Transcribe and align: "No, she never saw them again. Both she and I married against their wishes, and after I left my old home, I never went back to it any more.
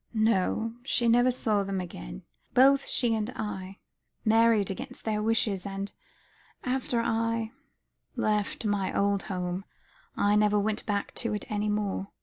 "No, 0.15 0.73
she 0.81 1.07
never 1.07 1.29
saw 1.29 1.61
them 1.61 1.79
again. 1.79 2.23
Both 2.55 2.87
she 2.87 3.13
and 3.13 3.29
I 3.35 3.77
married 4.25 4.71
against 4.71 5.05
their 5.05 5.21
wishes, 5.21 5.63
and 5.63 5.93
after 6.63 7.01
I 7.01 7.51
left 8.15 8.65
my 8.65 8.97
old 8.97 9.21
home, 9.21 9.63
I 10.17 10.35
never 10.35 10.59
went 10.59 10.87
back 10.87 11.13
to 11.21 11.35
it 11.35 11.45
any 11.51 11.69
more. 11.69 12.07